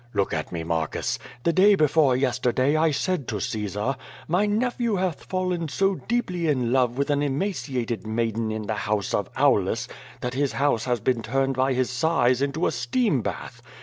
[0.15, 1.19] "Look at me, Marcus.
[1.43, 3.95] The day before yesterday I said to Caesar:
[4.27, 9.13] '^My nephew hath fallen so deeply in love with an emaciated maiden in the house
[9.13, 9.87] of Aulus,
[10.21, 13.61] that his house has been turned by his sighs into a steam bath.